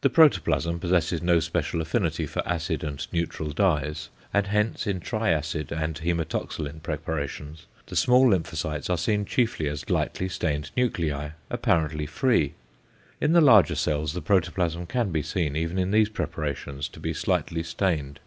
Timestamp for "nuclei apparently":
10.74-12.06